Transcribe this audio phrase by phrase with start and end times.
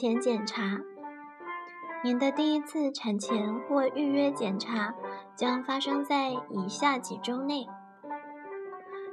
[0.00, 0.80] 前检查。
[2.02, 4.94] 您的第一次产前或预约检查
[5.36, 7.66] 将发生在以下几周内。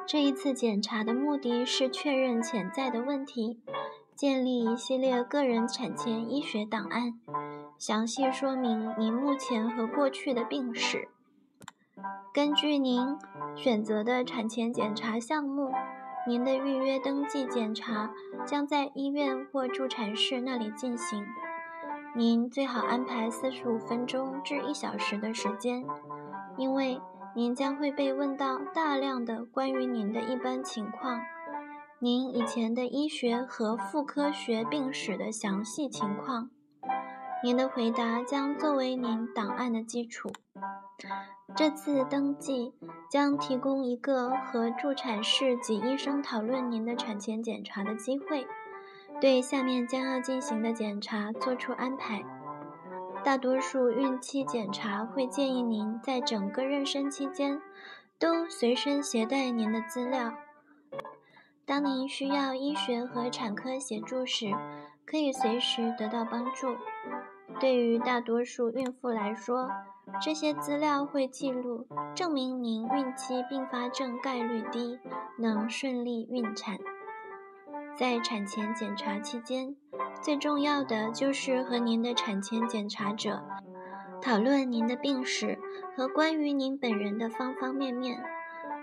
[0.06, 3.60] 这一次检查的目的是确认潜在的问题，
[4.16, 7.20] 建立一系列个人产前医学档案，
[7.78, 11.10] 详细说明您目前和过去的病史。
[12.34, 13.18] 根据您
[13.58, 15.70] 选择的产前检查项目，
[16.28, 18.14] 您的预约登记检查
[18.46, 21.26] 将在医院或助产室那里进行。
[22.14, 25.86] 您最好安排四十五分钟至一小时的时间，
[26.58, 27.00] 因为
[27.34, 31.22] 您将会被问到大量的关于您的一般情况、
[32.00, 36.50] 您以前的医学和妇科学病史的详细情况。
[37.44, 40.32] 您的回答将作为您档案的基础。
[41.56, 42.74] 这次登记
[43.10, 48.48] 将提供一个和助产士及医生讨论您的产前检查的机会。
[49.20, 52.24] 对下面将要进行的检查做出安排。
[53.24, 57.62] 大多数孕期检查会建议您在整个妊娠期间
[58.20, 60.34] 都随身携带您的资料。
[61.66, 64.52] 当您需要医学和产科协助时，
[65.10, 66.76] 可以随时得到帮助。
[67.60, 69.72] 对于大多数孕妇来说，
[70.22, 75.00] 这些资料会记录证明您孕期并发症概率低，
[75.38, 76.78] 能顺利孕产。
[77.98, 79.76] 在产前检查期间，
[80.22, 83.42] 最重要的就是和您的产前检查者
[84.22, 85.58] 讨论您的病史
[85.96, 88.22] 和关于您本人的方方面面。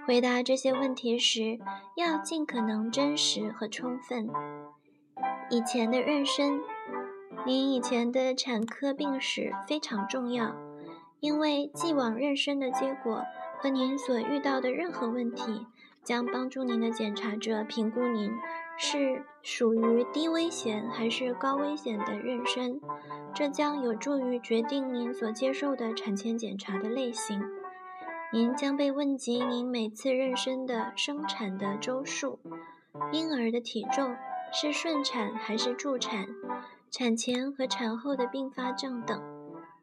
[0.07, 1.59] 回答这些问题时，
[1.97, 4.29] 要尽可能真实和充分。
[5.51, 6.61] 以前的妊娠，
[7.47, 10.57] 您以前的产科病史非常重要，
[11.21, 13.23] 因为既往妊娠的结果
[13.59, 15.67] 和您所遇到的任何问题，
[16.03, 18.33] 将帮助您的检查者评估您。
[18.77, 22.81] 是属于低危险还是高危险的妊娠，
[23.33, 27.41] 这将有助于决定您所接受的产前检查的类型。
[28.33, 32.41] 您将被问及您每次妊娠的生产的周数、
[33.13, 34.17] 婴儿的体重
[34.57, 36.29] 是顺产还是助产、
[36.89, 39.21] 产前和产后的并发症等。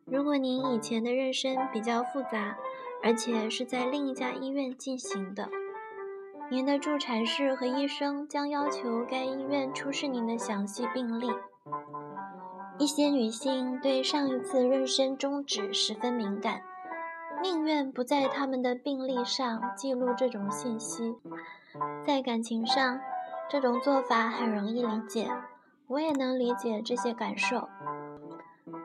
[0.06, 2.56] 如果您以前的妊娠比较复杂，
[3.04, 5.50] 而且是在另一家医院进行的。
[6.50, 11.30] 您的助产士和医生将要求该医院出示您的详细病历。
[12.78, 16.62] 一些女性对上一次妊娠终止十分敏感，
[17.44, 21.14] 宁愿不在他们的病历上记录这种信息。
[22.06, 23.00] 在感情上，
[23.52, 25.30] 这种做法很容易理解，
[25.88, 27.68] 我也能理解这些感受。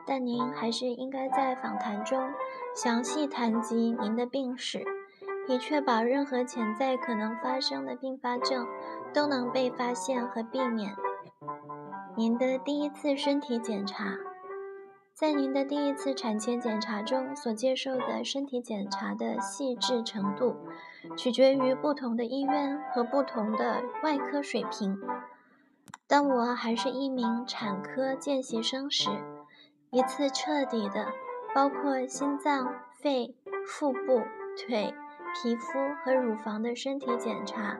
[0.05, 2.29] 但您还是应该在访谈中
[2.75, 4.83] 详细谈及您的病史。
[5.47, 8.67] 以确保任何潜在可能发生的并发症
[9.13, 10.93] 都能被发现和避免。
[12.17, 14.17] 您的第一次身体检查，
[15.13, 20.57] 在您的第一次产前检查中所接受的身体检查的细致程度，
[21.15, 24.99] 取决于不同的医院和不同的外科水平。
[26.07, 29.09] 当我还是一名产科见习生时，
[29.91, 31.07] 一次彻底的，
[31.53, 33.35] 包括心脏、肺、
[33.65, 34.21] 腹部、
[34.57, 34.93] 腿。
[35.43, 37.77] 皮肤和乳房的身体检查，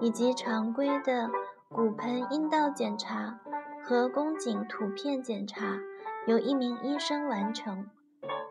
[0.00, 1.30] 以及常规的
[1.70, 3.38] 骨盆阴道检查
[3.82, 5.78] 和宫颈图片检查，
[6.26, 7.86] 由一名医生完成。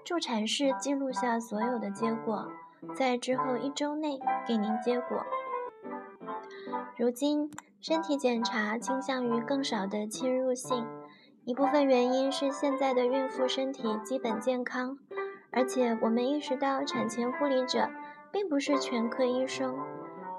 [0.04, 2.48] 助产士记录下所有的结果，
[2.96, 5.26] 在之后一周内给您结果。
[6.98, 10.86] 如今，身体检查倾向于更少的侵入性，
[11.46, 14.98] 一部分原因是现在的孕妇身体基本健康，
[15.52, 17.90] 而且我们意识到产前护理者。
[18.32, 19.76] 并不是全科医生，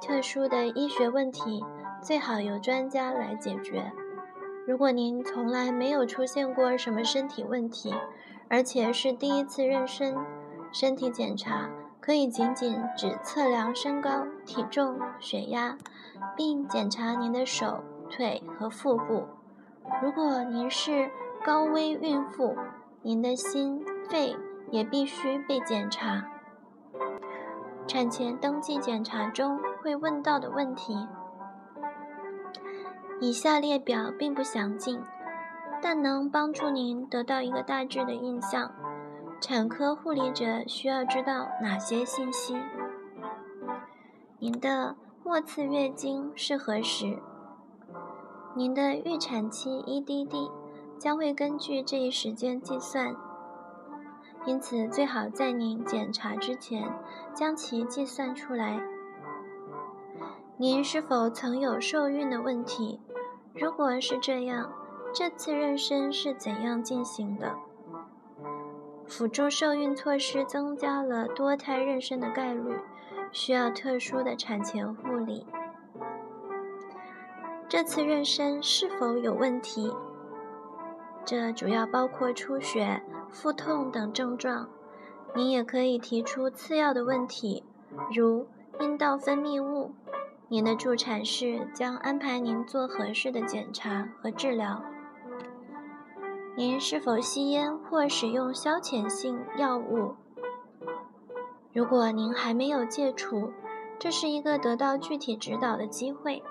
[0.01, 1.61] 特殊的医学问题
[2.01, 3.91] 最好由专家来解决。
[4.65, 7.93] 如果您从来没有出现过什么身体问题，
[8.49, 10.17] 而且是第一次妊娠，
[10.71, 11.69] 身体检查
[12.01, 15.77] 可以仅仅只测量身高、体重、血压，
[16.35, 19.27] 并检查您的手、腿和腹部。
[20.03, 21.11] 如果您是
[21.45, 22.57] 高危孕妇，
[23.03, 24.35] 您的心、肺
[24.71, 26.25] 也必须被检查。
[27.87, 31.09] 产前登记检查中会问到的问题，
[33.21, 35.03] 以下列表并不详尽，
[35.83, 38.73] 但能帮助您得到一个大致的印象。
[39.41, 42.55] 产科护理者需要知道哪些信息？
[44.39, 44.95] 您的
[45.25, 47.19] 末次月经是何时？
[48.55, 50.51] 您的预产期 EDD
[50.99, 53.17] 将会根据这一时间计算。
[54.45, 56.93] 因此，最好在您检查之前
[57.35, 58.79] 将其计算出来。
[60.59, 63.01] 您是否曾有受孕的问题？
[63.55, 64.71] 如果是这样，
[65.15, 67.55] 这次妊娠是怎样进行的？
[69.11, 72.79] 辅助受孕措施增加了多胎妊娠的概率，
[73.33, 75.45] 需要特殊的产前护理。
[77.69, 79.93] 这次妊娠是否有问题？
[81.25, 84.69] 这主要包括出血、腹痛等症状。
[85.35, 87.65] 您也可以提出次要的问题，
[88.15, 88.47] 如
[88.79, 89.93] 阴道分泌物。
[90.49, 94.83] 您的助产士将安排您做合适的检查和治疗。
[96.57, 100.15] 您是否吸烟或使用消遣性药物？
[101.73, 103.51] 如果您还没有戒除，
[103.99, 106.43] 这是一个得到具体指导的机会。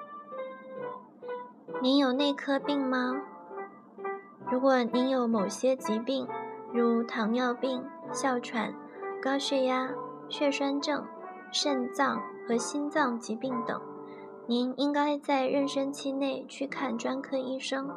[1.82, 3.22] 您有内科病吗？
[4.50, 6.28] 如果您有某些疾病，
[6.74, 8.74] 如糖尿病、哮喘、
[9.22, 9.90] 高血压、
[10.30, 11.06] 血栓症、
[11.52, 13.80] 肾脏和心脏疾病等，
[14.48, 17.90] 您应该在妊娠期内去看专科医生。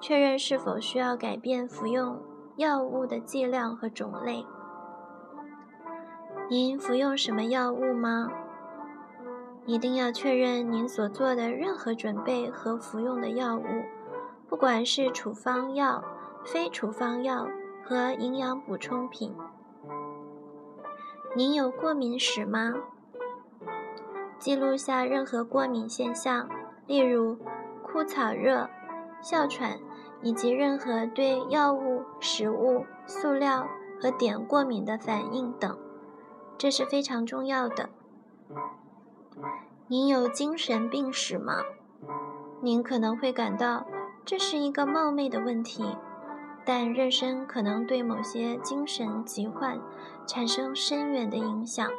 [0.00, 2.20] 确认是否需要改变服用
[2.56, 4.44] 药物的剂量和种类。
[6.48, 8.28] 您服用什么药物吗？
[9.66, 13.64] 一定要确认您所做的任何准备和服用的药物，
[14.48, 16.02] 不管是处方药、
[16.44, 17.46] 非处方药
[17.84, 19.32] 和营养补充品。
[21.36, 22.74] 您有过敏史吗？
[24.38, 26.48] 记录下任何过敏现象，
[26.86, 27.38] 例如
[27.84, 28.68] 枯草热、
[29.22, 29.78] 哮喘。
[30.22, 33.66] 以及任何对药物、食物、塑料
[34.00, 35.78] 和碘过敏的反应等，
[36.58, 37.88] 这是非常重要的。
[39.86, 41.62] 您有精神病史吗？
[42.60, 43.86] 您可能会感到
[44.24, 45.96] 这是一个冒昧的问题，
[46.64, 49.80] 但妊娠可能对某些精神疾患
[50.26, 51.90] 产生深远的影响。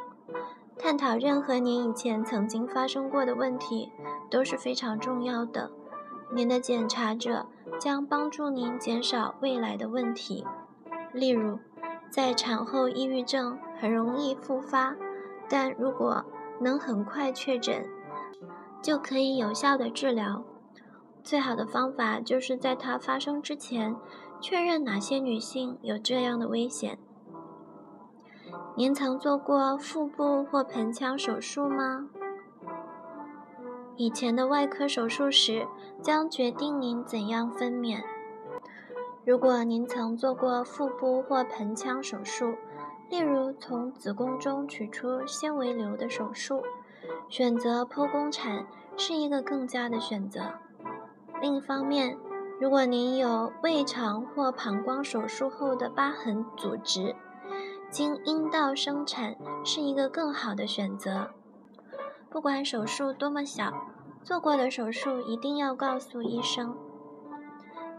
[0.78, 3.92] 探讨任何您以前曾经发生过的问题
[4.30, 5.70] 都是非常重要的。
[6.32, 7.46] 您的检查者。
[7.78, 10.44] 将帮助您减少未来的问题，
[11.12, 11.58] 例如，
[12.10, 14.96] 在产后抑郁症很容易复发，
[15.48, 16.24] 但如果
[16.60, 17.84] 能很快确诊，
[18.82, 20.44] 就可以有效的治疗。
[21.22, 23.94] 最好的方法就是在它发生之前，
[24.40, 26.98] 确认哪些女性有这样的危险。
[28.76, 32.08] 您曾做过腹部或盆腔手术吗？
[33.96, 35.66] 以前的外科手术时
[36.00, 38.02] 将决定您怎样分娩。
[39.24, 42.54] 如果您曾做过腹部或盆腔手术，
[43.08, 46.62] 例如从子宫中取出纤维瘤的手术，
[47.28, 48.66] 选择剖宫产
[48.96, 50.40] 是一个更佳的选择。
[51.40, 52.18] 另一方面，
[52.60, 57.14] 如果您有胃肠或膀胱手术后的疤痕组织，
[57.90, 61.30] 经阴道生产是一个更好的选择。
[62.32, 63.70] 不管手术多么小，
[64.22, 66.74] 做过的手术一定要告诉医生。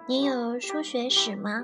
[0.08, 1.64] 您有输血史吗？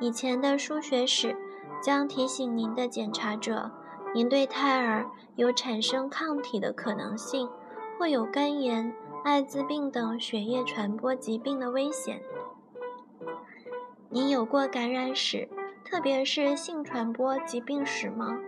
[0.00, 1.36] 以前的输血史
[1.82, 3.70] 将提醒您的检查者，
[4.14, 7.46] 您对胎儿有产生抗体的可能性，
[7.98, 12.22] 或有肝炎、艾滋病等血液传播疾病的危险。
[14.08, 15.46] 您有过感染史，
[15.84, 18.38] 特别是性传播疾病史吗？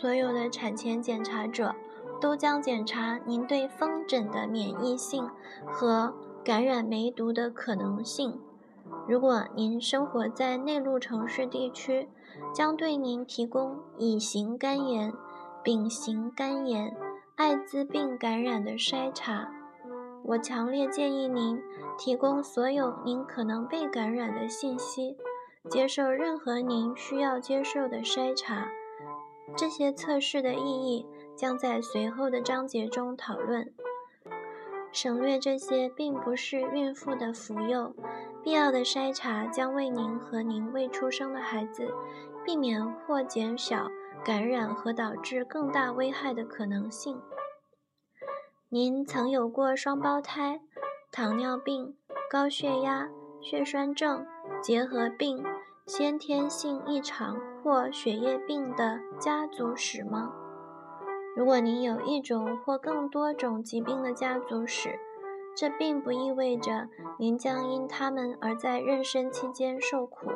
[0.00, 1.74] 所有的产前检查者。
[2.20, 5.28] 都将检查您对风疹的免疫性
[5.66, 8.40] 和感染梅毒的可能性。
[9.08, 12.08] 如果您生活在内陆城市地区，
[12.54, 15.12] 将对您提供乙型肝炎、
[15.62, 16.94] 丙型肝炎、
[17.36, 19.48] 艾滋病感染的筛查。
[20.24, 21.60] 我强烈建议您
[21.98, 25.16] 提供所有您可能被感染的信息，
[25.68, 28.68] 接受任何您需要接受的筛查。
[29.56, 31.06] 这些测试的意义。
[31.36, 33.72] 将在随后的章节中讨论。
[34.92, 37.94] 省略这些并不是孕妇的服用。
[38.44, 41.88] 必要的筛查将为您和您未出生的孩子
[42.44, 43.90] 避免或减少
[44.22, 47.22] 感染和导致更大危害的可能性。
[48.68, 50.60] 您曾有过双胞胎、
[51.10, 51.96] 糖尿病、
[52.30, 53.08] 高血压、
[53.40, 54.26] 血栓症、
[54.62, 55.42] 结核病、
[55.86, 60.43] 先天性异常或血液病的家族史吗？
[61.36, 65.00] 如果您有一种或更多种疾病的家族史，
[65.56, 66.88] 这并不意味着
[67.18, 70.30] 您将因它们而在妊娠期间受苦，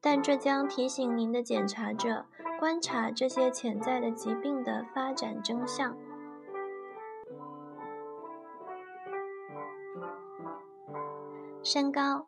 [0.00, 2.24] 但这将提醒您的检查者
[2.58, 5.94] 观察这些潜在的疾病的发展真相。
[11.62, 12.26] 身高，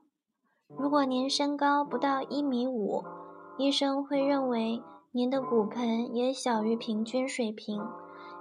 [0.77, 3.03] 如果您身高不到一米五，
[3.57, 4.83] 医生会认为。
[5.17, 7.81] 您的骨盆也小于平均水平，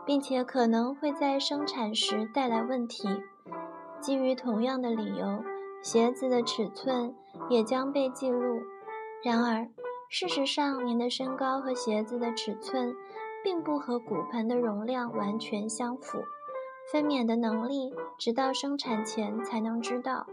[0.08, 3.08] 并且可能会在生产时带来问题。
[4.01, 5.44] 基于同样的理由，
[5.84, 7.13] 鞋子的尺寸
[7.48, 8.63] 也将被记录。
[9.24, 9.70] 然而，
[10.10, 12.96] 事实上，您的身高和鞋子的尺寸
[13.44, 16.24] 并不和骨盆的容量完全相符。
[16.92, 20.25] 分娩的能力，直到生产前才能知道。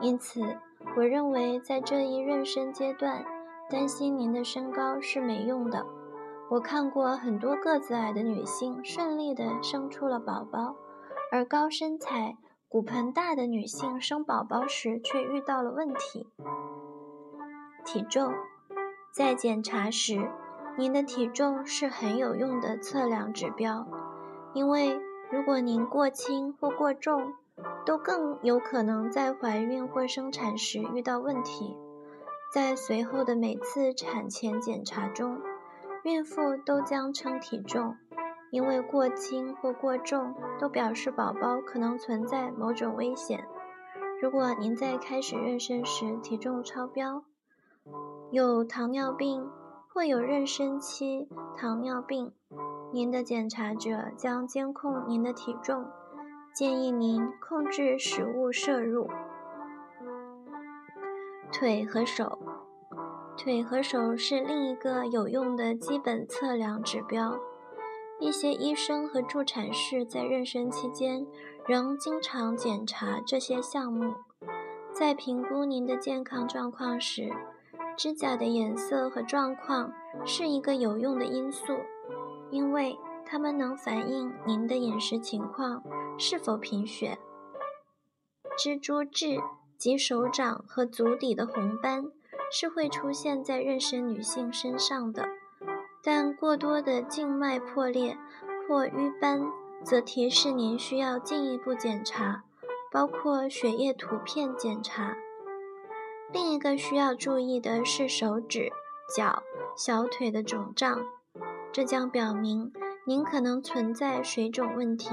[0.00, 0.42] 因此，
[0.96, 3.24] 我认为在这一妊娠阶段，
[3.68, 5.84] 担心您的身高是没用的。
[6.48, 10.76] 我看过很多个子矮的女性顺利地生出了宝宝，
[11.32, 12.36] 而高身材、
[12.68, 16.28] 骨盆大的女性生宝宝时却遇到了问题。
[17.84, 18.32] 体重，
[19.12, 20.30] 在检查时，
[20.78, 23.84] 您的体重是很有用的测量指标，
[24.54, 25.00] 因为
[25.32, 27.32] 如果您过轻或过重，
[27.84, 31.76] 都更有可能在怀孕或生产时遇到问题。
[32.52, 35.40] 在随后的每次产前检查中，
[36.04, 37.96] 孕妇都将称体重，
[38.50, 43.46] 因为过轻或过重都表示宝宝可能存在某种危险。
[44.22, 47.24] 如果您在开始妊娠时体重超标，
[48.30, 49.50] 有糖尿病
[49.92, 52.32] 或有妊娠期糖尿病，
[52.92, 55.84] 您的检查者将监控您的体重，
[56.54, 59.10] 建议您控制食物摄入。
[61.58, 62.38] 腿和手。
[63.34, 67.34] 腿和手是另一个有用的基本测量指标。
[68.20, 71.26] 一些医生和助产士在妊娠期间
[71.66, 74.12] 仍经常检查这些项目。
[74.92, 77.32] 在评估您的健康状况时，
[77.96, 79.90] 指甲的颜色和状况
[80.26, 81.72] 是一个有用的因素，
[82.50, 85.82] 因为它们能反映您的饮食情况
[86.18, 87.18] 是否贫血。
[88.58, 89.38] 蜘蛛痣
[89.78, 92.10] 及手掌和足底的红斑。
[92.48, 95.28] 是会出现在妊娠女性身上的，
[96.00, 98.16] 但过多的静脉破裂
[98.68, 99.42] 或瘀斑
[99.82, 102.44] 则提示您需要进一步检查，
[102.92, 105.16] 包括血液图片检查。
[106.32, 108.70] 另一个需要注意的是手指、
[109.12, 109.42] 脚、
[109.76, 111.04] 小腿的肿胀，
[111.72, 112.72] 这将表明
[113.04, 115.10] 您可能存在水肿问题。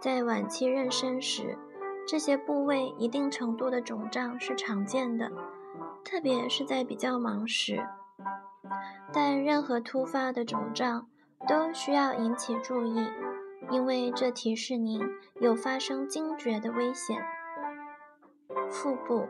[0.00, 1.58] 在晚期妊娠时，
[2.08, 5.30] 这些部位一定程度的肿胀是常见的。
[6.02, 7.86] 特别是在比较忙时，
[9.12, 11.06] 但任何突发的肿胀
[11.46, 13.06] 都需要引起注意，
[13.70, 15.02] 因为这提示您
[15.38, 17.22] 有发生惊厥的危险。
[18.70, 19.26] 腹部，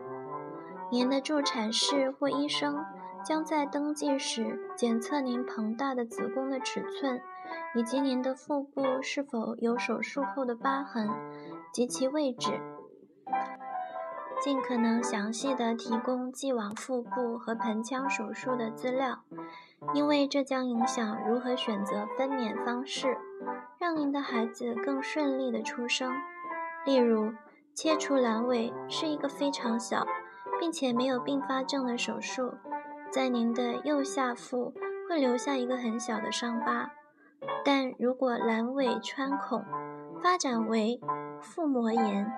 [0.92, 2.84] 您的助产士或医生
[3.24, 7.20] 将在登记时检测您膨大的子宫的尺寸，
[7.74, 11.08] 以及您的腹部是否有手术后的疤痕
[11.78, 12.60] 及其位置。
[14.42, 19.20] 尽可能详细的提供既往腹部和盆腔手术的资料，
[19.94, 23.16] 因为这将影响如何选择分娩方式，
[23.78, 26.12] 让您的孩子更顺利的出生。
[26.84, 27.32] 例如，
[27.74, 30.04] 切除阑尾是一个非常小，
[30.58, 32.54] 并且没有并发症的手术，
[33.12, 34.74] 在您的右下腹
[35.08, 36.90] 会留下一个很小的伤疤。
[37.64, 39.64] 但如果阑尾穿孔
[40.20, 41.00] 发展为
[41.40, 42.32] 腹膜炎，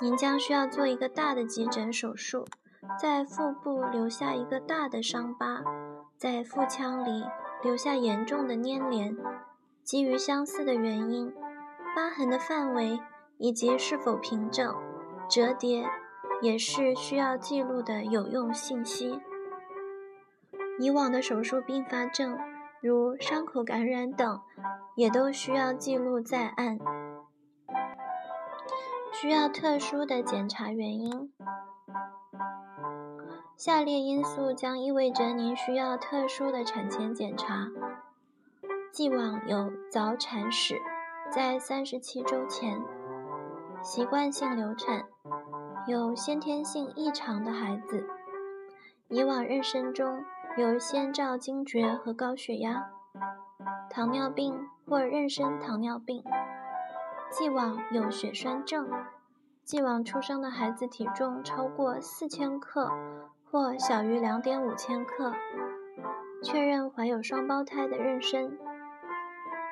[0.00, 2.46] 您将需要做一个大的急诊手术，
[3.00, 5.62] 在腹部留下一个大的伤疤，
[6.16, 7.24] 在腹腔里
[7.62, 9.16] 留下严重的粘连。
[9.82, 11.32] 基于相似的原因，
[11.94, 13.00] 疤痕的范围
[13.38, 14.74] 以及是否平整、
[15.28, 15.88] 折叠，
[16.42, 19.20] 也是需要记录的有用信息。
[20.78, 22.38] 以往的手术并发症，
[22.80, 24.40] 如伤口感染等，
[24.94, 26.78] 也都需要记录在案。
[29.20, 31.32] 需要特殊的检查原因。
[33.56, 37.66] 下列因素将意味着您需要特殊的产前检查：
[38.92, 40.80] 既往有早产史，
[41.32, 42.80] 在三十七周前；
[43.82, 45.00] 习惯性流产；
[45.88, 48.04] 有先天性异常的孩子；
[49.08, 50.22] 以往妊娠中
[50.56, 52.84] 有先兆惊厥和高血压；
[53.90, 56.22] 糖尿病或妊娠糖尿病。
[57.30, 58.88] 既往有血栓症，
[59.62, 62.90] 既往出生的孩子体重超过四千克
[63.50, 65.32] 或小于两点五千克，
[66.42, 68.50] 确认怀有双胞胎的妊娠。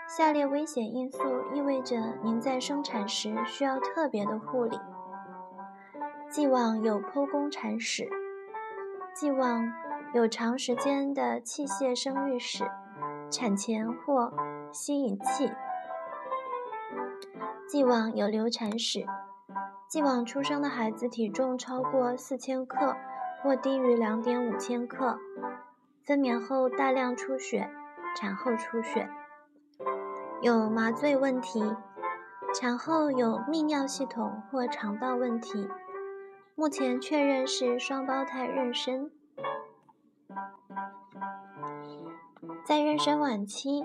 [0.06, 1.18] 下列危险因素
[1.54, 4.78] 意味着您在生产时需要特别的护理：
[6.30, 8.08] 既往有剖宫产史，
[9.14, 9.72] 既往
[10.14, 12.70] 有长时间的器械生育史，
[13.30, 14.32] 产前或
[14.70, 15.50] 吸引器。
[17.68, 19.04] 既往有流产史，
[19.88, 22.94] 既往出生的孩子体重超过四千克
[23.42, 25.18] 或低于两点五千克，
[26.04, 27.68] 分娩后大量出血，
[28.16, 29.08] 产后出血，
[30.40, 31.74] 有麻醉问题，
[32.54, 35.68] 产后有泌尿系统或肠道问题，
[36.54, 39.10] 目前确认是双胞胎妊娠。
[42.64, 43.84] 在妊娠晚期，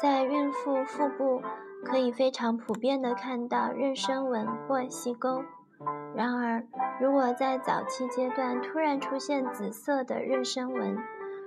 [0.00, 1.42] 在孕妇腹部
[1.84, 5.42] 可以非常普遍的看到妊娠纹或细沟。
[6.14, 6.64] 然而，
[7.00, 10.98] 如果在早期阶段突然出现紫色的妊娠纹，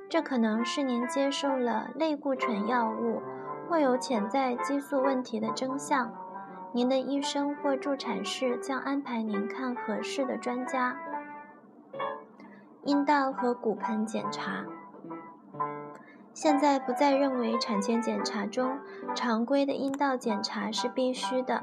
[0.09, 3.21] 这可能是您接受了类固醇药物
[3.67, 6.13] 或有潜在激素问题的征象。
[6.73, 10.97] 您的医生或助产士将安排您看合适的专家。
[12.83, 14.65] 阴道和骨盆检查，
[16.33, 18.79] 现在不再认为产前检查中
[19.13, 21.61] 常规的阴道检查是必须的，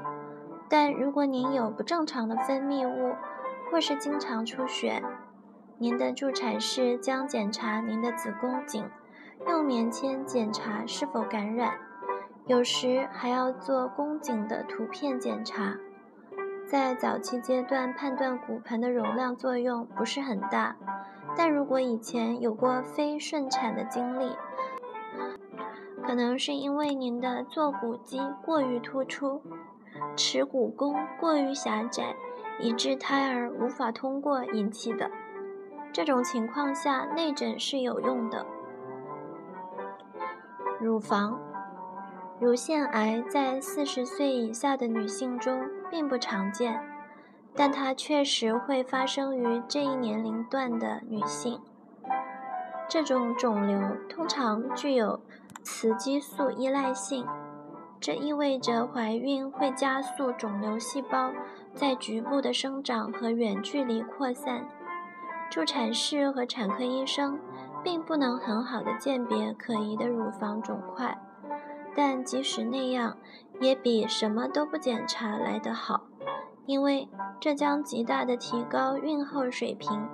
[0.69, 3.15] 但如果您有不正常的分泌物，
[3.71, 5.03] 或是经常出血，
[5.77, 8.87] 您的助产士将检查您的子宫颈，
[9.47, 11.73] 用棉签检查是否感染。
[12.45, 15.75] 有时还要做宫颈的图片检查，
[16.69, 20.75] 在早期阶段判断骨盆的容量作用不是很大，
[21.35, 24.35] 但如果以前有过非顺产的经历，
[26.03, 29.41] 可能是因为您的坐骨肌过于突出，
[30.15, 32.15] 耻骨弓过于狭窄，
[32.59, 35.09] 以致胎儿无法通过引起的。
[35.91, 38.45] 这种情况下，内诊是有用的。
[40.79, 41.48] 乳房。
[42.39, 46.81] 乳腺癌在四十岁以下的女性中并不常见，
[47.53, 51.59] 但它确实会发生于这一年龄段的女性。
[52.87, 53.77] 这种肿瘤
[54.07, 55.19] 通常具有
[55.63, 57.27] 雌激素依赖性，
[57.99, 61.33] 这意味着怀孕会加速肿瘤细胞
[61.73, 64.65] 在局部的生长和远距离扩散。
[65.49, 67.37] 助产士和产科医生
[67.83, 71.17] 并不能很好的鉴别可疑的乳房肿块。
[72.01, 73.17] 但即使那样，
[73.59, 76.03] 也比什么都不检查来得好，
[76.65, 77.09] 因为
[77.41, 80.07] 这将极大的提高孕后水平。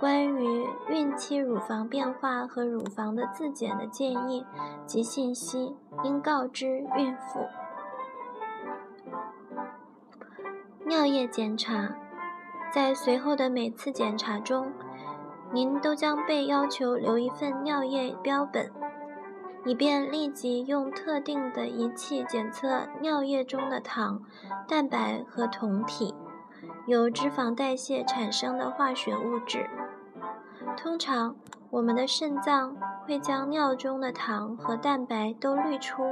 [0.00, 4.46] 关于孕期乳房变化和乳房的自检的建议
[4.86, 7.46] 及信息，应告知孕妇。
[10.86, 11.94] 尿液检查，
[12.72, 14.72] 在随后的每次检查中，
[15.52, 18.72] 您都将被要求留一份尿液标本。
[19.64, 24.22] 以便立即用特定的仪器检测尿液中的糖、
[24.68, 26.14] 蛋白和酮体，
[26.86, 29.68] 由脂肪代谢产生的化学物质。
[30.76, 31.34] 通常，
[31.70, 36.02] 我们的肾脏会将尿中的糖和蛋白都滤出。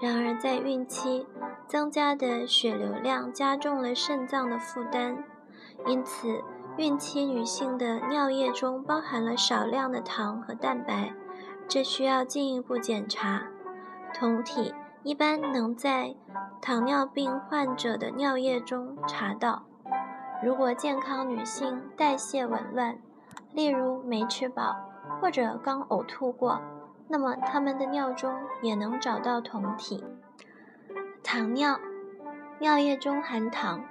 [0.00, 1.26] 然而，在孕期，
[1.68, 5.22] 增加的血流量加重了肾脏的负担，
[5.86, 6.42] 因此，
[6.76, 11.14] 孕期女性的尿液中包含了少量的糖和蛋白。
[11.68, 13.44] 这需要进一步检查。
[14.14, 16.14] 酮体一般能在
[16.60, 19.64] 糖尿病患者的尿液中查到。
[20.44, 22.98] 如果健康女性代谢紊乱，
[23.52, 24.76] 例如没吃饱
[25.20, 26.60] 或者刚呕吐过，
[27.08, 30.04] 那么她们的尿中也能找到酮体。
[31.22, 31.78] 糖尿，
[32.58, 33.84] 尿液中含糖。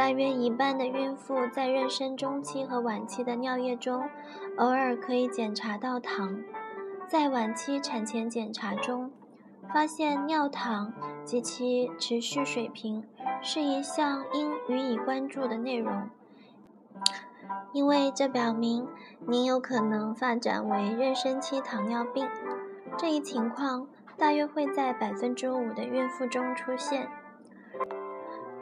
[0.00, 4.08] 大约一半的孕妇在妊娠中期和晚期的尿液中，
[4.56, 6.42] 偶尔可以检查到糖。
[7.06, 9.12] 在晚期产前检查中，
[9.70, 13.04] 发现尿糖及其持续水平
[13.42, 16.08] 是一项应予以关注的内容，
[17.74, 18.88] 因为这表明
[19.26, 22.26] 您有可能发展为妊娠期糖尿病。
[22.96, 23.86] 这一情况
[24.16, 27.10] 大约会在百分之五的孕妇中出现。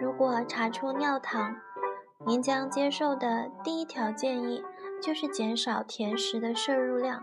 [0.00, 1.56] 如果查出尿糖，
[2.24, 4.62] 您将接受的第一条建议
[5.02, 7.22] 就是减少甜食的摄入量，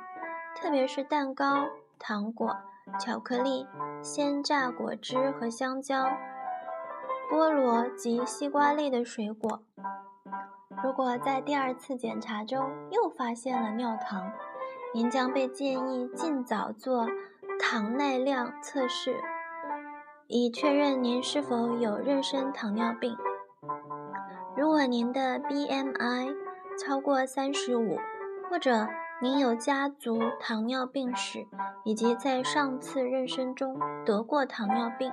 [0.56, 2.56] 特别是蛋糕、糖果、
[3.00, 3.66] 巧克力、
[4.02, 6.06] 鲜榨果汁和香蕉、
[7.32, 9.62] 菠萝及西瓜类的水果。
[10.84, 14.32] 如果在第二次检查中又发现了尿糖，
[14.94, 17.08] 您将被建议尽早做
[17.60, 19.22] 糖耐量测试。
[20.28, 23.16] 以确认您是否有妊娠糖尿病。
[24.58, 26.36] 如果您的 BMI
[26.80, 28.00] 超过三十五，
[28.50, 28.88] 或者
[29.22, 31.46] 您有家族糖尿病史，
[31.84, 35.12] 以及在上次妊娠中得过糖尿病，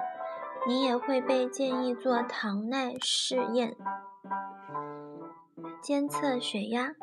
[0.67, 3.77] 您也会被建议做糖耐试验。
[5.83, 6.95] 监测血压，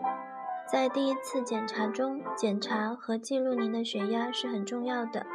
[0.68, 5.28] 在第一次检查中检查和记录您的血压是很重要的，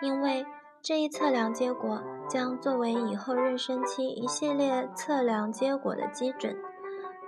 [0.00, 0.46] 因为。
[0.86, 6.56] 这一测量结果将作为以后妊娠期一系列测量结果的基准。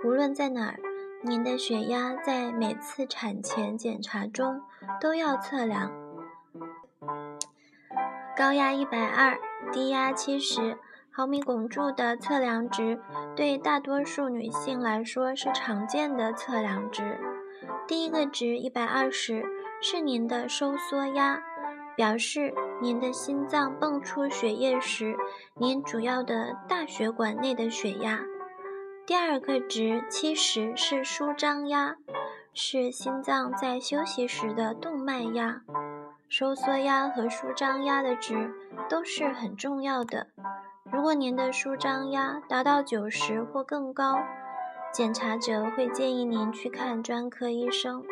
[0.05, 0.79] 无论在哪儿，
[1.25, 4.63] 您的血压在每次产前检查中
[5.01, 5.91] 都要测量。
[8.37, 9.37] 高压一百二，
[9.73, 10.79] 低压七十，
[11.11, 13.01] 毫米汞柱的测量值
[13.35, 17.19] 对大多数女性来说是常见的测量值。
[17.89, 19.45] 第一个值一百二十
[19.83, 21.43] 是您的收缩压，
[21.99, 25.17] 表示您的心脏泵出血液时，
[25.57, 28.21] 您主要的大血管内的血压。
[29.05, 31.97] 第二个值七十是舒张压，
[32.55, 35.63] 是心脏在休息时的动脉压。
[36.29, 38.55] 收缩压和舒张压的值
[38.89, 40.29] 都是很重要的。
[40.93, 44.21] 如果您的舒张压达到九十或更高，
[44.93, 48.05] 检查者会建议您去看专科医生。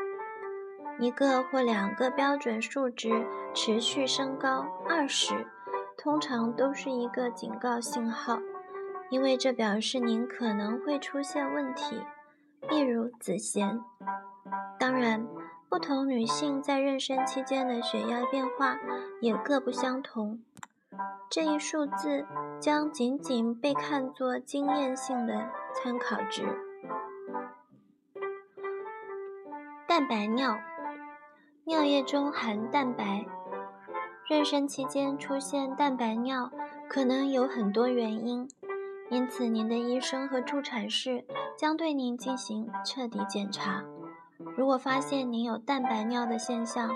[0.98, 5.46] 一个或两个标准数值持续升高二十，
[5.98, 8.38] 通常都是一个警告信号，
[9.10, 12.02] 因为这表示您可能会出现问题，
[12.70, 13.80] 例如子痫。
[14.78, 15.26] 当然，
[15.68, 18.78] 不同女性在妊娠期间的血压变化
[19.20, 20.40] 也各不相同。
[21.28, 22.24] 这一数字
[22.58, 26.42] 将仅仅被看作经验性的参考值。
[29.86, 30.56] 蛋白尿，
[31.66, 33.26] 尿液中含蛋白。
[34.28, 36.50] 妊娠期间出现蛋白尿
[36.88, 38.48] 可能有很多原因，
[39.10, 41.24] 因此您的医生和助产士
[41.58, 43.84] 将对您进行彻底检查。
[44.56, 46.90] 如果发现您有蛋白尿的现象，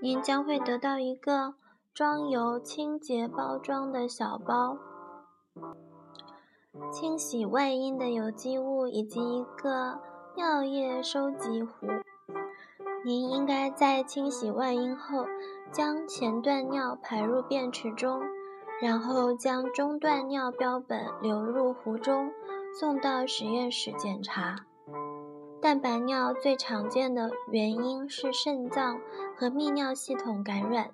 [0.00, 1.54] 您将会得到一个。
[1.94, 4.78] 装有清洁包装的小包，
[6.90, 10.00] 清洗外阴的有机物以及一个
[10.34, 11.86] 尿液收集壶。
[13.04, 15.26] 您应该在清洗外阴后，
[15.70, 18.22] 将前段尿排入便池中，
[18.80, 22.30] 然后将中段尿标本流入壶中，
[22.78, 24.56] 送到实验室检查。
[25.60, 28.98] 蛋白尿最常见的原因是肾脏
[29.36, 30.90] 和泌尿系统感染。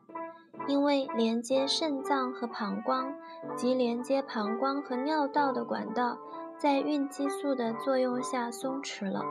[0.67, 3.15] 因为连接肾脏和膀胱
[3.57, 6.19] 及连接膀胱和尿道的管道
[6.59, 9.23] 在孕激素的作用下松弛了，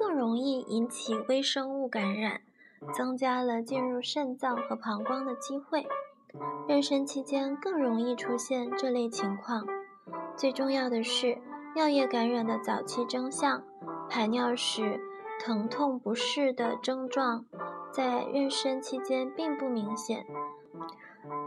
[0.00, 2.40] 更容易引起微生物感染，
[2.94, 5.86] 增加了进入肾脏和膀胱的机会。
[6.66, 9.66] 妊娠期间更容易出现这类情况。
[10.34, 11.36] 最重要的是，
[11.74, 13.62] 尿液感染的早期征象，
[14.08, 14.98] 排尿时
[15.38, 17.44] 疼痛不适的症状，
[17.92, 20.24] 在妊娠期间并不明显。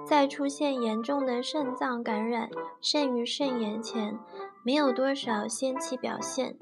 [0.05, 4.19] 在出现严重的肾脏感染、肾盂肾炎前，
[4.63, 6.55] 没有多少先期表现，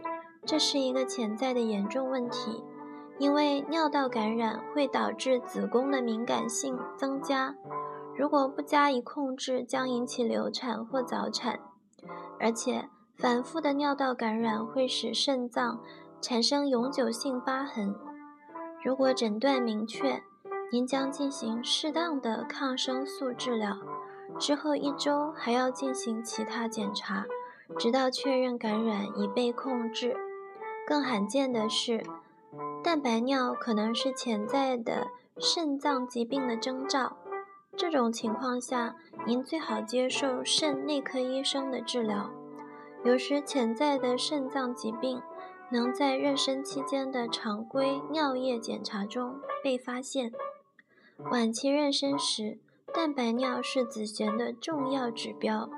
[0.45, 2.63] 这是一个潜在的严重问题。
[3.19, 7.56] 因为尿道感染会导致子宫的敏感性增加，
[8.17, 11.60] 如果不加以控制，将引起流产或早产。
[12.39, 15.80] 而且，反复的尿道感染会使肾脏
[16.19, 17.93] 产生永久性疤痕。
[18.84, 20.23] 如果诊断明确，
[20.71, 23.77] 您将进行适当的抗生素治疗，
[24.39, 27.25] 之后一周还要进行其他检查，
[27.77, 30.15] 直到确认感染已被控制。
[30.91, 32.04] 更罕见的是，
[32.84, 35.08] 蛋白尿可能是潜在的
[35.39, 37.15] 肾脏疾病的征兆。
[37.77, 42.30] 这种情况下，您最好接受肾内科医生的治疗。
[43.06, 45.21] 有时，潜在的肾脏疾病
[45.69, 50.34] 能在妊娠期间的常规尿液检查中被发现。
[51.32, 52.60] 晚期妊娠时，
[52.93, 55.69] 蛋白尿是子痫的重要指标。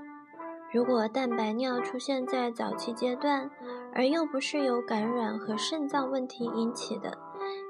[0.71, 3.51] 如果蛋白尿出现在早期阶段，
[3.95, 7.17] 而又不是由感染和肾脏问题引起的，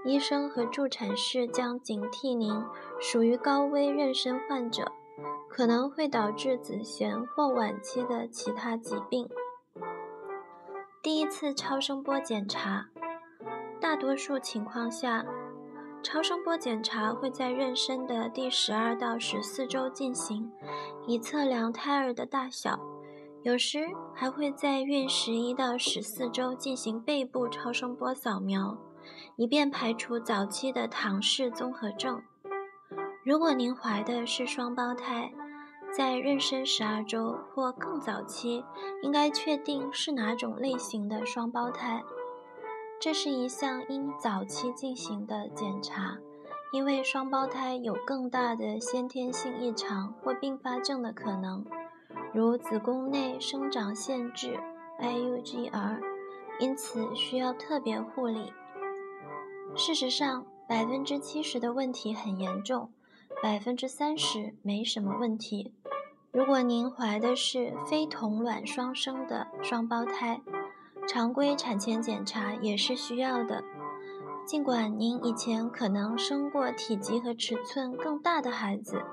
[0.05, 2.63] 医生和助产士将警惕您
[2.99, 4.91] 属于高危妊娠患者，
[5.49, 9.27] 可能会导致子痫或晚期的其他疾病。
[11.01, 12.87] 第一次超声波检查，
[13.81, 15.25] 大多数情况下。
[16.01, 20.51] 超声波检查会在妊娠的第十二到十四周进行，
[21.07, 22.77] 以测量胎儿的大小。
[23.43, 28.77] 有时还会在孕十一到十四周进行背部超声波扫描，
[29.35, 32.21] 以便排除早期的唐氏综合症。
[33.25, 35.29] 如果您怀的是双胞胎，
[35.91, 38.63] 在妊娠十二周或更早期，
[39.01, 42.01] 应该确定是哪种类型的双胞胎。
[42.97, 46.17] 这是一项应早期进行的检查，
[46.71, 51.65] 因为双胞胎有更大的先天性异常或并发症的可能，
[52.33, 54.59] 如子宫内生长限制
[54.99, 55.99] （IUGR），
[56.59, 58.51] 因此需要特别护理。
[59.75, 62.91] 事实上，百分之七十的问题很严重，
[63.41, 65.73] 百分之三十没什么问题。
[66.31, 70.41] 如果您怀的是非同卵双生的双胞胎，
[71.07, 73.63] 常规产前检查也是需要的，
[74.45, 79.03] 尽管您以前可能生过体积和尺寸更大的孩子。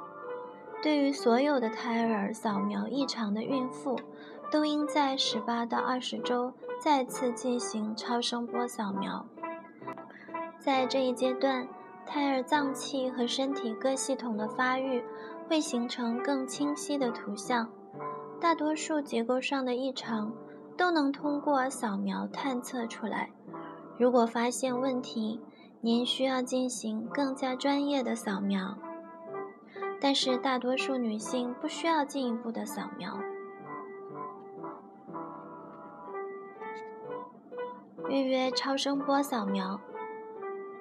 [0.82, 3.98] 对于所有的胎儿扫描异常的孕妇，
[4.50, 9.26] 都应在十八到二十周再次进行超声波扫描。
[10.58, 11.68] 在这一阶段，
[12.06, 15.04] 胎儿脏器和身体各系统的发育
[15.48, 17.68] 会形成更清晰的图像。
[18.40, 20.32] 大多数结构上的异常
[20.78, 23.30] 都能通过扫描探测出来。
[23.98, 25.38] 如果发现问题，
[25.82, 28.78] 您需要进行更加专业的扫描。
[30.00, 33.18] 但是大多数女性不需要进一步的扫描。
[38.08, 39.78] 预约超声波扫描，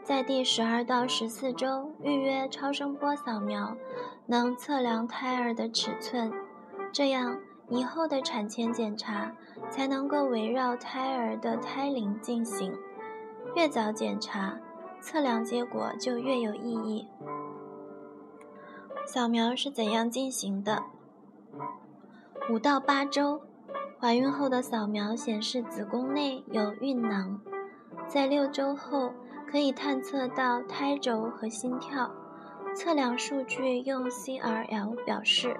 [0.04, 3.76] 在第十二到十四周预约超声波扫描，
[4.26, 6.32] 能测量胎儿的尺寸，
[6.92, 9.36] 这样以后的产前检查
[9.70, 12.74] 才能够围绕胎儿的胎龄进行。
[13.56, 14.58] 越早检查，
[15.02, 17.08] 测量结果就越有意义。
[19.06, 20.84] 扫描是怎样进行的？
[22.50, 23.42] 五到八周，
[24.00, 27.42] 怀孕后的扫描显示子宫内有孕囊。
[28.08, 29.14] 在六周后，
[29.48, 32.12] 可以探测到胎轴和心跳，
[32.76, 35.60] 测量数据用 CRL 表示。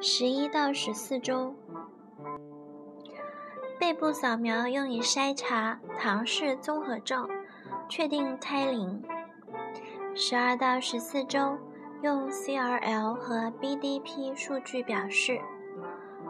[0.00, 1.54] 十一到十四周，
[3.78, 7.28] 背部扫描用以筛查唐氏综合症，
[7.88, 9.02] 确定胎龄。
[10.14, 11.58] 十二到十四周。
[12.02, 15.38] 用 CRL 和 BDP 数据表示，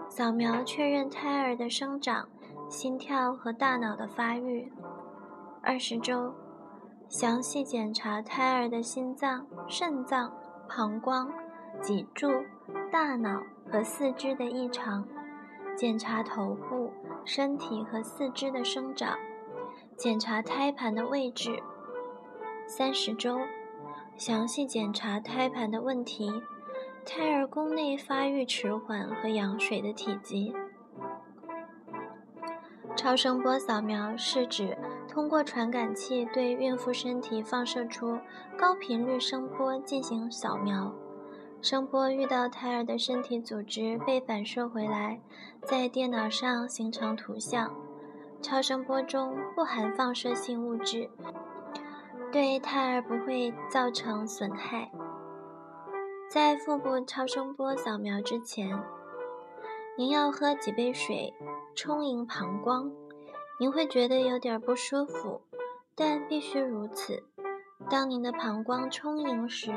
[0.08, 2.28] 扫描确认胎儿的生长、
[2.68, 4.72] 心跳和大脑的发育。
[5.62, 6.34] 二十周，
[7.08, 10.32] 详细检查胎儿的心脏、肾脏、
[10.68, 11.30] 膀胱、
[11.80, 12.28] 脊柱、
[12.90, 15.06] 大脑和四肢的异常，
[15.76, 16.92] 检查头部、
[17.24, 19.16] 身体和四肢的生长，
[19.96, 21.62] 检查胎盘的位置。
[22.66, 23.38] 三十周。
[24.20, 26.30] 详细检查胎盘的问题，
[27.06, 30.54] 胎儿宫内发育迟缓和羊水的体积。
[32.94, 34.76] 超声波扫描是指
[35.08, 38.18] 通过传感器对孕妇身体放射出
[38.58, 40.92] 高频率声波进行扫描，
[41.62, 45.18] 声波遇到胎儿的身体组织被反射回来，
[45.62, 47.74] 在电脑上形成图像。
[48.42, 51.08] 超声波中不含放射性物质。
[52.32, 54.90] 对胎儿不会造成损害。
[56.30, 58.78] 在腹部超声波扫描之前，
[59.98, 61.34] 您要喝几杯水，
[61.74, 62.92] 充盈膀胱。
[63.58, 65.42] 您会觉得有点不舒服，
[65.96, 67.24] 但必须如此。
[67.90, 69.72] 当您的膀胱充盈时，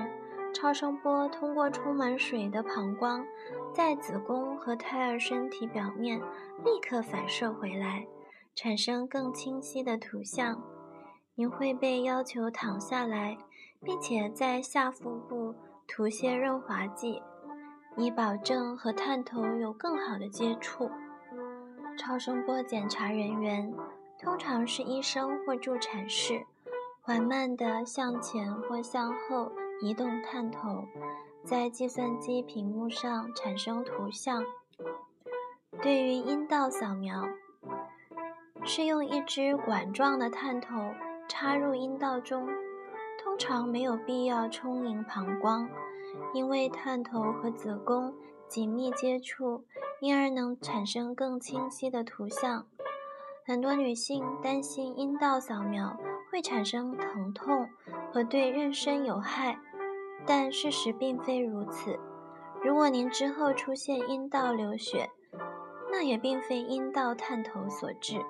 [0.54, 3.26] 超声波通过充满水的膀胱，
[3.74, 6.20] 在子宫和胎儿身体表面
[6.64, 8.06] 立刻反射回来，
[8.54, 10.62] 产生更清晰的图像。
[11.36, 13.36] 您会被要求躺下来，
[13.84, 15.56] 并且在下腹部
[15.88, 17.22] 涂些润滑剂，
[17.98, 20.92] 以保证和探头有更好的接触。
[21.98, 23.74] 超声波检查人员
[24.20, 26.46] 通常是医生或助产士，
[27.02, 30.86] 缓慢地向前或向后移动探头，
[31.44, 34.44] 在计算机屏幕上产生图像。
[35.82, 37.28] 对于阴道扫描，
[38.64, 40.94] 是用一支管状的探头。
[41.28, 42.48] 插入阴道中，
[43.24, 45.70] 通常没有必要充盈膀胱，
[46.34, 48.14] 因为探头和子宫
[48.48, 49.64] 紧密接触，
[50.00, 52.66] 因而能产生更清晰的图像。
[53.46, 55.98] 很多女性担心阴道扫描
[56.32, 57.68] 会产生疼痛
[58.12, 59.60] 和对妊娠有害，
[60.26, 62.00] 但事实并非如此。
[62.64, 65.10] 如果您之后出现阴道流血，
[65.92, 68.24] 那也并非阴道探头所致。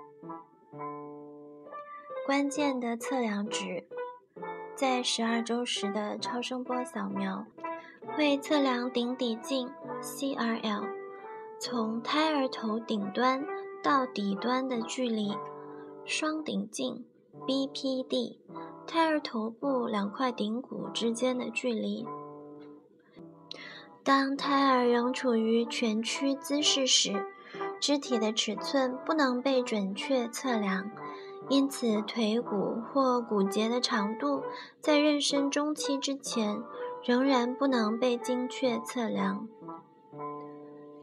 [2.26, 3.84] 关键的测量值，
[4.76, 7.46] 在十二周时的超声波扫描
[8.16, 9.70] 会测量顶底径
[10.02, 10.88] （CRL）
[11.60, 13.46] 从胎儿头顶端
[13.84, 15.36] 到底端的距离，
[16.06, 17.04] 双顶径
[17.46, 18.38] （BPD）
[18.88, 22.08] 胎儿头部两块顶骨之间的距离。
[24.02, 27.26] 当胎儿仍处于蜷曲姿势时，
[27.82, 30.90] 肢体的尺寸不能被准确测量。
[31.50, 34.42] 因此，腿骨或骨节的长度
[34.80, 36.62] 在妊娠中期之前
[37.04, 39.48] 仍然不能被精确测量。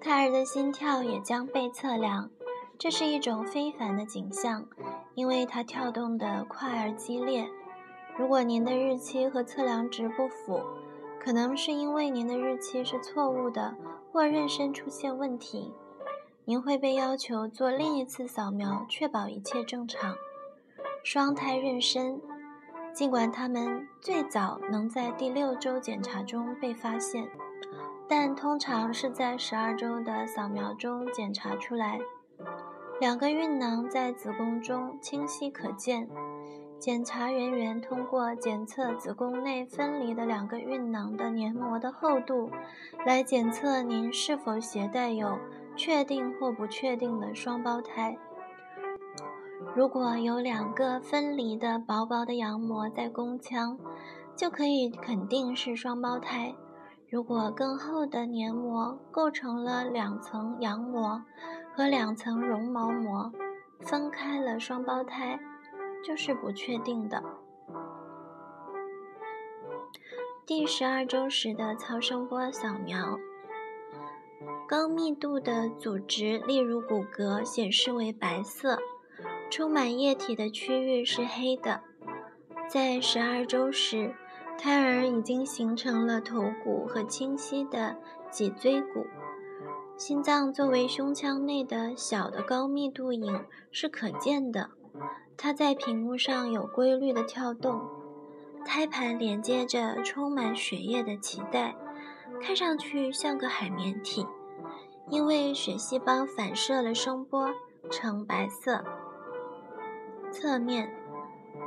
[0.01, 2.31] 胎儿的心跳也将被测量，
[2.79, 4.67] 这是一种非凡的景象，
[5.15, 7.47] 因为它跳动得快而激烈。
[8.17, 10.61] 如果您的日期和测量值不符，
[11.23, 13.75] 可能是因为您的日期是错误的，
[14.11, 15.75] 或妊娠出现问题，
[16.47, 20.17] 您会被要求做另一次扫描，确保一切正常。
[21.03, 22.21] 双胎妊娠，
[22.93, 27.27] 尽管他们最早能在第六周检查中被发现，
[28.07, 31.99] 但通常是在十二周的扫描中检查出来。
[33.01, 36.09] 两个孕囊在子宫中清晰可见。
[36.79, 42.51] 检查人员通过检测子宫内分离的两个孕囊的黏膜的厚度，
[43.05, 45.39] 来检测您是否携带有
[45.77, 48.17] 确定或不确定的双胞胎。
[49.75, 53.79] 如果有两个分离的薄薄的羊膜在宫腔，
[54.35, 56.55] 就可以肯定是双胞胎。
[57.09, 61.23] 如果更厚的黏膜构成了两层羊膜
[61.75, 63.33] 和两层绒毛膜，
[63.81, 65.39] 分开了双胞胎。
[66.03, 67.23] 就是不确定的。
[70.47, 73.19] 第十二周时的超声波扫描，
[74.67, 78.79] 高密度的组织，例如骨骼，显示为白色；
[79.51, 81.81] 充满液体的区域是黑的。
[82.69, 84.15] 在十二周时，
[84.57, 87.97] 胎儿已经形成了头骨和清晰的
[88.31, 89.05] 脊椎骨。
[89.97, 94.71] 心脏作为胸腔内的小的高密度影是可见的。
[95.37, 97.81] 它在屏幕上有规律的跳动，
[98.65, 101.75] 胎盘连接着充满血液的脐带，
[102.41, 104.27] 看上去像个海绵体，
[105.09, 107.51] 因为血细胞反射了声波，
[107.91, 108.85] 呈白色。
[110.33, 110.91] 侧面，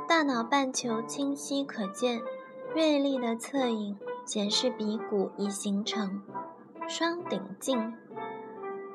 [0.08, 2.20] 大脑半球清晰可见，
[2.74, 6.22] 锐利的侧影显示鼻骨已形成。
[6.88, 7.94] 双顶径，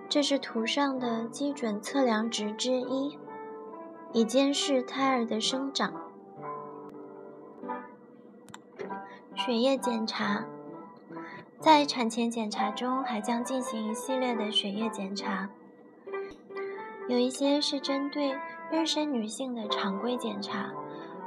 [0.07, 3.17] 这是图上的基准测量值之一。
[4.11, 5.93] 以监视胎儿的生长。
[9.35, 10.45] 血液检查，
[11.59, 15.49] 在产前检查中还将进行一系列的血液检查，
[17.07, 18.35] 有一些是针对
[18.71, 20.71] 妊娠女性的常规检查，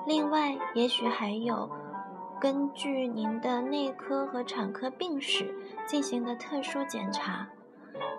[0.06, 1.68] 另外也许还有
[2.40, 5.54] 根据您的内科和产科病史
[5.86, 7.48] 进行的特殊检查。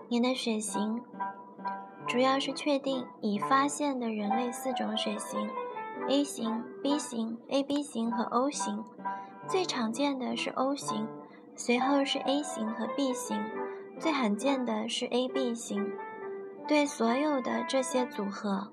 [0.09, 1.01] 您的血型。
[2.05, 5.49] 主要是确定已发现的人类四种血型
[6.09, 8.83] ：A 型、B 型、AB 型和 O 型。
[9.47, 11.07] 最常见的是 O 型，
[11.55, 13.41] 随后是 A 型和 B 型，
[13.97, 15.89] 最罕见的是 AB 型。
[16.67, 18.69] 对所有的这些组合，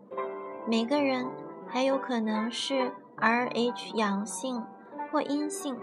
[0.67, 1.27] 每个人
[1.67, 4.63] 还有可能是 Rh 阳性
[5.11, 5.77] 或阴性。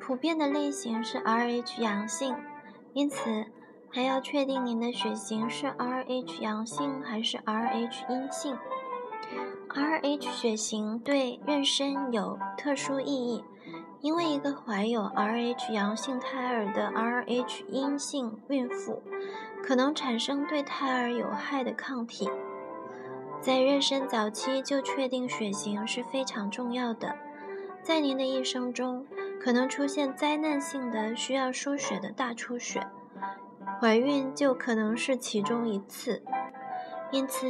[0.00, 2.36] 普遍的类型是 Rh 阳性，
[2.92, 3.46] 因此。
[3.94, 8.56] 还要确定您的血型是 Rh 阳性还是 Rh 阴性。
[9.68, 13.44] Rh 血型对妊娠有特殊意义，
[14.00, 19.02] 因为一个怀有 Rh 阳性胎儿的 Rh 阴性孕妇
[19.62, 22.30] 可能产生对胎儿有害的抗体。
[23.42, 27.16] 在妊娠早期就确定血型是非常重要的。
[27.82, 29.04] 在您的一生中，
[29.40, 32.86] 可能出现灾难性的需要输血的大出血。
[33.80, 36.22] 怀孕就可能是其中一次，
[37.10, 37.48] 因此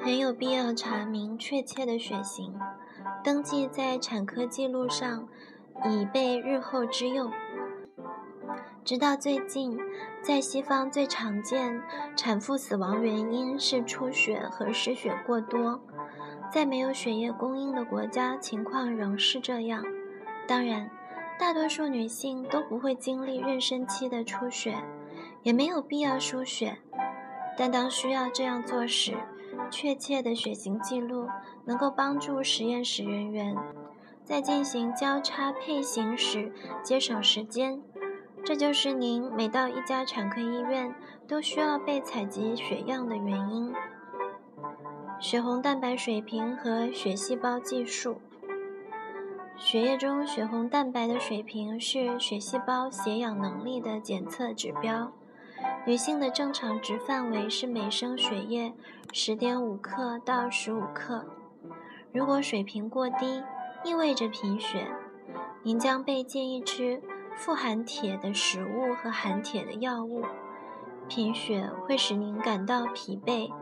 [0.00, 2.58] 很有必要查明确切的血型，
[3.22, 5.28] 登记在产科记录上，
[5.84, 7.30] 以备日后之用。
[8.82, 9.78] 直到最近，
[10.26, 11.82] 在西方最常见
[12.16, 15.78] 产妇死亡原因是出血和失血过多，
[16.50, 19.84] 在没有血液供应的国家，情况仍是这样。
[20.48, 20.90] 当然，
[21.38, 24.74] 大多数女性都不会经历妊娠期的出血。
[25.42, 26.78] 也没有必要输血，
[27.54, 29.12] 但当需要这样做时，
[29.70, 31.28] 确切的血型记录
[31.66, 33.54] 能够帮助实验室人员
[34.24, 36.50] 在进行交叉配型时
[36.82, 37.82] 节省时间。
[38.44, 40.94] 这就是您每到一家产科医院
[41.26, 43.72] 都需要被采集血样的原因。
[45.18, 48.20] 血红蛋白水平和血细胞计数。
[49.56, 55.10] 血液中血红蛋白的水平是血细胞携氧能力的检测指标。
[55.86, 58.74] 女性的正常值范围是每升血液
[59.12, 61.24] 十点五克到十五克。
[62.12, 63.42] 如果水平过低，
[63.84, 64.86] 意味着贫血，
[65.62, 67.00] 您将被建议吃
[67.36, 70.24] 富含铁的食物和含铁的药物。
[71.08, 73.52] 贫血会使您感到疲惫，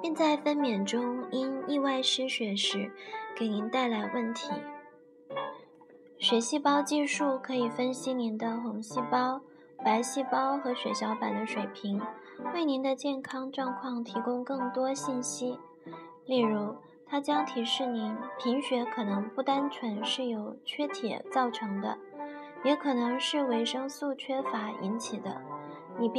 [0.00, 2.92] 并在分娩中因意外失血时
[3.36, 4.52] 给您带来问题。
[6.18, 9.40] 血细胞计数可以分析您的红细胞。
[9.84, 12.00] 白细胞和血小板的水平，
[12.54, 15.58] 为您的健康状况提供更多信息。
[16.24, 21.98] 例如，它将提示您，贫血可能不单纯是由缺铁造成的，
[22.64, 25.40] 也可能是维生素缺乏引起的。